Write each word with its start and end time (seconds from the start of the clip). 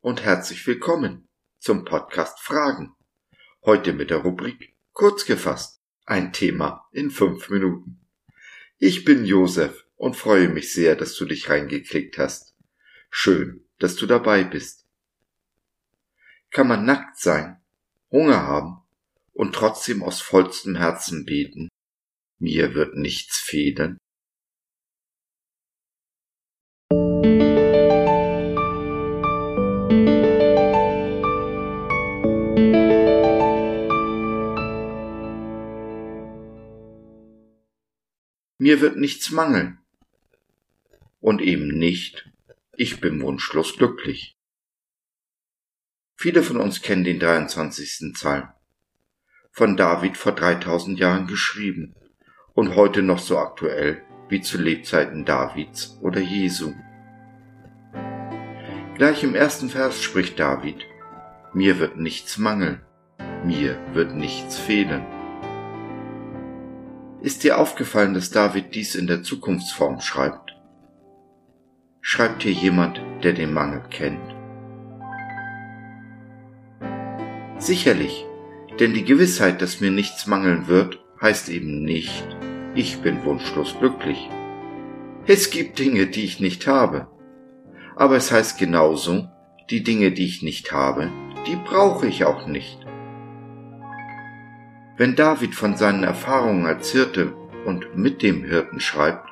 und 0.00 0.24
herzlich 0.24 0.66
willkommen 0.66 1.28
zum 1.60 1.84
Podcast 1.84 2.40
Fragen. 2.40 2.96
Heute 3.64 3.92
mit 3.92 4.10
der 4.10 4.16
Rubrik 4.16 4.74
Kurz 4.90 5.26
gefasst. 5.26 5.80
Ein 6.06 6.32
Thema 6.32 6.88
in 6.90 7.12
fünf 7.12 7.48
Minuten. 7.48 8.00
Ich 8.78 9.04
bin 9.04 9.24
Josef 9.24 9.86
und 9.94 10.16
freue 10.16 10.48
mich 10.48 10.72
sehr, 10.72 10.96
dass 10.96 11.14
du 11.14 11.24
dich 11.24 11.48
reingeklickt 11.48 12.18
hast. 12.18 12.56
Schön, 13.10 13.64
dass 13.78 13.94
du 13.94 14.06
dabei 14.06 14.42
bist. 14.42 14.88
Kann 16.50 16.66
man 16.66 16.84
nackt 16.84 17.16
sein, 17.16 17.62
Hunger 18.10 18.42
haben 18.42 18.82
und 19.34 19.54
trotzdem 19.54 20.02
aus 20.02 20.20
vollstem 20.20 20.74
Herzen 20.74 21.24
beten? 21.24 21.68
Mir 22.40 22.74
wird 22.74 22.96
nichts 22.96 23.38
fehlen. 23.38 23.98
Mir 38.62 38.80
wird 38.80 38.96
nichts 38.96 39.32
mangeln. 39.32 39.78
Und 41.18 41.42
eben 41.42 41.66
nicht, 41.66 42.30
ich 42.76 43.00
bin 43.00 43.20
wunschlos 43.20 43.76
glücklich. 43.76 44.36
Viele 46.14 46.44
von 46.44 46.58
uns 46.58 46.80
kennen 46.80 47.02
den 47.02 47.18
23. 47.18 48.12
Psalm. 48.14 48.50
Von 49.50 49.76
David 49.76 50.16
vor 50.16 50.30
3000 50.30 50.96
Jahren 50.96 51.26
geschrieben 51.26 51.96
und 52.54 52.76
heute 52.76 53.02
noch 53.02 53.18
so 53.18 53.36
aktuell 53.36 54.00
wie 54.28 54.42
zu 54.42 54.58
Lebzeiten 54.58 55.24
Davids 55.24 55.98
oder 56.00 56.20
Jesu. 56.20 56.72
Gleich 58.94 59.24
im 59.24 59.34
ersten 59.34 59.70
Vers 59.70 60.00
spricht 60.00 60.38
David, 60.38 60.86
mir 61.52 61.80
wird 61.80 61.96
nichts 61.96 62.38
mangeln, 62.38 62.80
mir 63.44 63.76
wird 63.92 64.14
nichts 64.14 64.56
fehlen. 64.56 65.21
Ist 67.22 67.44
dir 67.44 67.58
aufgefallen, 67.58 68.14
dass 68.14 68.32
David 68.32 68.74
dies 68.74 68.96
in 68.96 69.06
der 69.06 69.22
Zukunftsform 69.22 70.00
schreibt? 70.00 70.56
Schreibt 72.00 72.42
hier 72.42 72.50
jemand, 72.50 73.00
der 73.22 73.32
den 73.32 73.52
Mangel 73.52 73.80
kennt? 73.90 74.34
Sicherlich, 77.58 78.26
denn 78.80 78.92
die 78.92 79.04
Gewissheit, 79.04 79.62
dass 79.62 79.80
mir 79.80 79.92
nichts 79.92 80.26
mangeln 80.26 80.66
wird, 80.66 80.98
heißt 81.20 81.48
eben 81.48 81.84
nicht, 81.84 82.26
ich 82.74 82.98
bin 83.02 83.24
wunschlos 83.24 83.76
glücklich. 83.78 84.28
Es 85.28 85.50
gibt 85.50 85.78
Dinge, 85.78 86.08
die 86.08 86.24
ich 86.24 86.40
nicht 86.40 86.66
habe. 86.66 87.06
Aber 87.94 88.16
es 88.16 88.32
heißt 88.32 88.58
genauso, 88.58 89.28
die 89.70 89.84
Dinge, 89.84 90.10
die 90.10 90.26
ich 90.26 90.42
nicht 90.42 90.72
habe, 90.72 91.12
die 91.46 91.54
brauche 91.54 92.08
ich 92.08 92.24
auch 92.24 92.48
nicht. 92.48 92.81
Wenn 94.96 95.16
David 95.16 95.54
von 95.54 95.76
seinen 95.76 96.04
Erfahrungen 96.04 96.66
als 96.66 96.92
Hirte 96.92 97.32
und 97.64 97.96
mit 97.96 98.22
dem 98.22 98.44
Hirten 98.44 98.78
schreibt, 98.78 99.28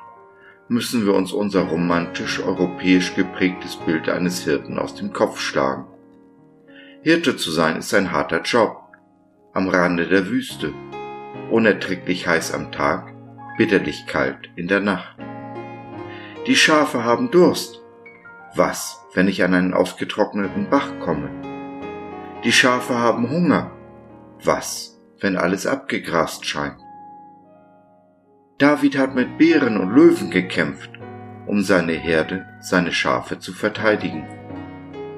müssen 0.67 1.05
wir 1.05 1.13
uns 1.13 1.33
unser 1.33 1.63
romantisch-europäisch 1.63 3.13
geprägtes 3.15 3.75
Bild 3.75 4.09
eines 4.09 4.43
Hirten 4.43 4.79
aus 4.79 4.95
dem 4.95 5.13
Kopf 5.13 5.39
schlagen. 5.39 5.85
Hirte 7.03 7.35
zu 7.35 7.51
sein 7.51 7.75
ist 7.75 7.93
ein 7.93 8.11
harter 8.11 8.41
Job, 8.41 8.77
am 9.53 9.67
Rande 9.67 10.07
der 10.07 10.27
Wüste, 10.27 10.73
unerträglich 11.51 12.27
heiß 12.27 12.53
am 12.53 12.71
Tag, 12.71 13.13
bitterlich 13.57 14.07
kalt 14.07 14.49
in 14.55 14.67
der 14.67 14.79
Nacht. 14.79 15.17
Die 16.47 16.55
Schafe 16.55 17.03
haben 17.03 17.29
Durst. 17.29 17.81
Was, 18.55 18.99
wenn 19.13 19.27
ich 19.27 19.43
an 19.43 19.53
einen 19.53 19.73
ausgetrockneten 19.73 20.69
Bach 20.69 20.89
komme? 20.99 21.29
Die 22.43 22.51
Schafe 22.51 22.97
haben 22.97 23.29
Hunger. 23.29 23.71
Was, 24.43 25.00
wenn 25.21 25.37
alles 25.37 25.65
abgegrast 25.65 26.45
scheint. 26.45 26.77
David 28.57 28.97
hat 28.97 29.15
mit 29.15 29.37
Bären 29.37 29.77
und 29.77 29.95
Löwen 29.95 30.29
gekämpft, 30.29 30.91
um 31.47 31.61
seine 31.61 31.93
Herde, 31.93 32.45
seine 32.59 32.91
Schafe 32.91 33.39
zu 33.39 33.53
verteidigen. 33.53 34.25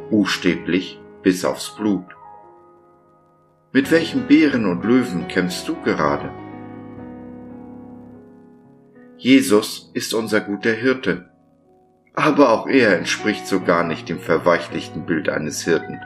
Buchstäblich 0.09 0.99
bis 1.23 1.43
aufs 1.43 1.75
Blut. 1.75 2.05
Mit 3.71 3.91
welchen 3.91 4.27
Bären 4.27 4.65
und 4.65 4.85
Löwen 4.85 5.27
kämpfst 5.27 5.67
du 5.67 5.75
gerade? 5.81 6.29
Jesus 9.17 9.89
ist 9.93 10.13
unser 10.13 10.41
guter 10.41 10.73
Hirte, 10.73 11.29
aber 12.13 12.49
auch 12.49 12.67
er 12.67 12.97
entspricht 12.97 13.47
so 13.47 13.61
gar 13.61 13.83
nicht 13.83 14.09
dem 14.09 14.19
verweichlichten 14.19 15.05
Bild 15.05 15.29
eines 15.29 15.63
Hirten, 15.63 15.99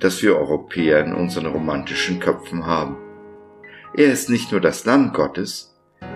das 0.00 0.22
wir 0.22 0.36
Europäer 0.36 1.04
in 1.04 1.12
unseren 1.12 1.46
romantischen 1.46 2.20
Köpfen 2.20 2.64
haben. 2.64 3.03
Er 3.96 4.12
ist 4.12 4.28
nicht 4.28 4.50
nur 4.50 4.60
das 4.60 4.84
Lamm 4.84 5.12
Gottes, 5.12 5.72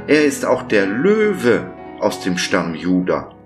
er 0.08 0.24
ist 0.24 0.44
auch 0.44 0.62
der 0.64 0.86
Löwe 0.86 1.72
aus 2.00 2.20
dem 2.20 2.36
Stamm 2.36 2.74
Juda. 2.74 3.36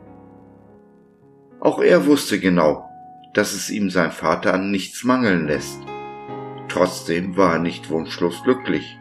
Auch 1.60 1.82
er 1.82 2.06
wusste 2.06 2.40
genau, 2.40 2.88
dass 3.34 3.52
es 3.52 3.68
ihm 3.68 3.90
sein 3.90 4.10
Vater 4.10 4.54
an 4.54 4.70
nichts 4.70 5.04
mangeln 5.04 5.46
lässt. 5.46 5.78
Trotzdem 6.68 7.36
war 7.36 7.54
er 7.54 7.58
nicht 7.58 7.90
wunschlos 7.90 8.42
glücklich. 8.42 8.98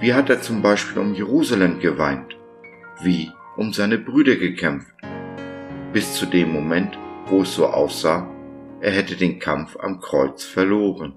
Wie 0.00 0.12
hat 0.12 0.28
er 0.28 0.42
zum 0.42 0.60
Beispiel 0.60 1.00
um 1.00 1.14
Jerusalem 1.14 1.80
geweint? 1.80 2.36
Wie 3.00 3.30
um 3.56 3.72
seine 3.72 3.96
Brüder 3.96 4.36
gekämpft? 4.36 4.94
Bis 5.94 6.12
zu 6.12 6.26
dem 6.26 6.52
Moment, 6.52 6.98
wo 7.28 7.40
es 7.40 7.54
so 7.54 7.66
aussah, 7.66 8.28
er 8.80 8.92
hätte 8.92 9.16
den 9.16 9.38
Kampf 9.38 9.74
am 9.80 10.00
Kreuz 10.00 10.44
verloren. 10.44 11.14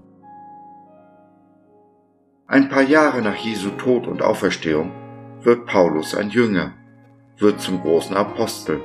Ein 2.50 2.68
paar 2.68 2.82
Jahre 2.82 3.22
nach 3.22 3.36
Jesu 3.36 3.70
Tod 3.70 4.08
und 4.08 4.22
Auferstehung 4.22 4.90
wird 5.40 5.66
Paulus 5.66 6.16
ein 6.16 6.30
Jünger, 6.30 6.74
wird 7.38 7.60
zum 7.60 7.80
großen 7.80 8.16
Apostel, 8.16 8.80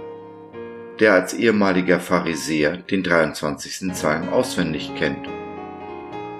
der 0.99 1.13
als 1.13 1.33
ehemaliger 1.33 1.99
Pharisäer 1.99 2.77
den 2.77 3.01
23. 3.01 3.91
Psalm 3.93 4.29
auswendig 4.29 4.91
kennt. 4.95 5.27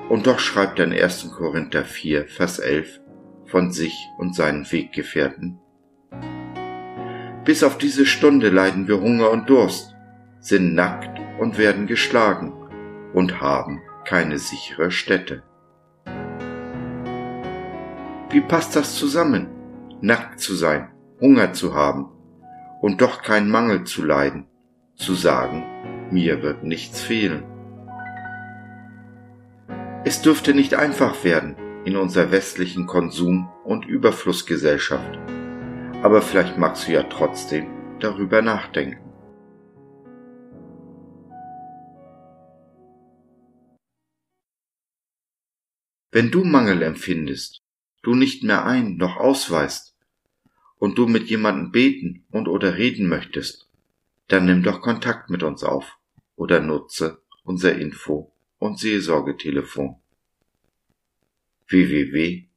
Und 0.08 0.28
doch 0.28 0.38
schreibt 0.38 0.78
er 0.78 0.86
in 0.86 0.94
1. 0.94 1.32
Korinther 1.36 1.84
4, 1.84 2.28
Vers 2.28 2.60
11 2.60 3.02
von 3.48 3.72
sich 3.72 4.08
und 4.20 4.36
seinen 4.36 4.72
Weggefährten. 4.72 5.58
Bis 7.44 7.64
auf 7.64 7.80
diese 7.80 8.06
Stunde 8.06 8.50
leiden 8.50 8.88
wir 8.88 9.02
Hunger 9.02 9.32
und 9.32 9.50
Durst, 9.50 9.96
sind 10.42 10.76
nackt 10.76 11.20
und 11.40 11.58
werden 11.58 11.88
geschlagen 11.88 12.54
und 13.16 13.42
haben 13.42 13.82
keine 14.04 14.38
sichere 14.38 14.92
Stätte. 14.92 15.42
Wie 18.36 18.42
passt 18.42 18.76
das 18.76 18.96
zusammen? 18.96 19.48
Nackt 20.02 20.42
zu 20.42 20.56
sein, 20.56 20.92
Hunger 21.22 21.54
zu 21.54 21.74
haben 21.74 22.10
und 22.82 23.00
doch 23.00 23.22
keinen 23.22 23.50
Mangel 23.50 23.86
zu 23.86 24.04
leiden, 24.04 24.48
zu 24.98 25.14
sagen, 25.14 25.64
mir 26.12 26.44
wird 26.44 26.62
nichts 26.66 27.00
fehlen. 27.00 27.46
Es 30.04 30.22
dürfte 30.22 30.54
nicht 30.54 30.74
einfach 30.74 31.24
werden 31.24 31.56
in 31.86 31.96
unserer 31.96 32.30
westlichen 32.30 32.88
Konsum- 32.88 33.48
und 33.64 33.86
Überflussgesellschaft, 33.86 35.18
aber 36.04 36.22
vielleicht 36.22 36.58
magst 36.58 36.90
du 36.90 36.92
ja 36.92 37.04
trotzdem 37.04 37.68
darüber 38.02 38.42
nachdenken. 38.42 39.00
Wenn 46.12 46.32
du 46.32 46.44
Mangel 46.44 46.82
empfindest, 46.82 47.65
du 48.06 48.14
nicht 48.14 48.44
mehr 48.44 48.66
ein 48.66 48.98
noch 48.98 49.18
ausweist 49.18 49.98
und 50.78 51.00
du 51.00 51.08
mit 51.08 51.28
jemandem 51.28 51.72
beten 51.72 52.24
und 52.30 52.48
oder 52.48 52.78
reden 52.78 53.08
möchtest, 53.08 53.68
dann 54.28 54.46
nimm 54.46 54.62
doch 54.62 54.82
Kontakt 54.82 55.32
mit 55.32 55.42
uns 55.42 55.64
auf 55.64 55.98
oder 56.36 56.60
nutze 56.60 57.24
unser 57.44 57.76
Info- 57.76 58.32
und 58.60 58.78
Seelsorgetelefon 58.78 59.96
www.gott.biz 61.68 62.48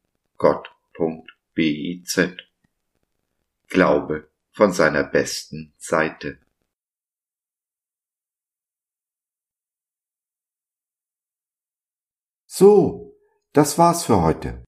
Glaube 3.69 4.29
von 4.53 4.73
seiner 4.73 5.05
besten 5.05 5.73
Seite. 5.79 6.39
So, 12.47 13.17
das 13.55 13.79
war's 13.79 14.05
für 14.05 14.21
heute. 14.21 14.68